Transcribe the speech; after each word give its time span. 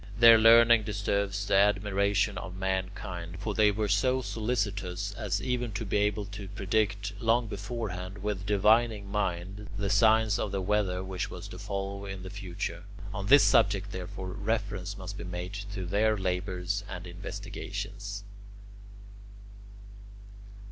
Their 0.17 0.39
learning 0.39 0.81
deserves 0.81 1.45
the 1.45 1.53
admiration 1.57 2.35
of 2.39 2.55
mankind; 2.55 3.37
for 3.39 3.53
they 3.53 3.69
were 3.69 3.87
so 3.87 4.23
solicitous 4.23 5.13
as 5.13 5.39
even 5.43 5.71
to 5.73 5.85
be 5.85 5.97
able 5.97 6.25
to 6.25 6.47
predict, 6.47 7.13
long 7.21 7.45
beforehand, 7.45 8.23
with 8.23 8.47
divining 8.47 9.11
mind, 9.11 9.69
the 9.77 9.91
signs 9.91 10.39
of 10.39 10.51
the 10.51 10.59
weather 10.59 11.03
which 11.03 11.29
was 11.29 11.47
to 11.49 11.59
follow 11.59 12.05
in 12.05 12.23
the 12.23 12.31
future. 12.31 12.85
On 13.13 13.27
this 13.27 13.43
subject, 13.43 13.91
therefore, 13.91 14.29
reference 14.31 14.97
must 14.97 15.19
be 15.19 15.23
made 15.23 15.53
to 15.73 15.85
their 15.85 16.17
labours 16.17 16.83
and 16.89 17.05
investigations. 17.05 18.23